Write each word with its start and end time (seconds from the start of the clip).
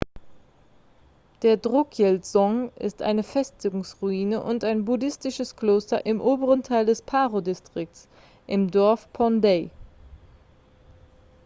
der 1.43 1.57
drukyel-dzong 1.57 2.71
ist 2.75 3.03
eine 3.03 3.21
festungsruine 3.21 4.41
und 4.41 4.63
ein 4.63 4.83
buddhistisches 4.83 5.55
kloster 5.55 6.07
im 6.07 6.19
oberen 6.19 6.63
teil 6.63 6.87
des 6.87 7.03
paro-distrikts 7.03 8.07
im 8.47 8.71
dorf 8.71 9.07
phondey 9.13 9.69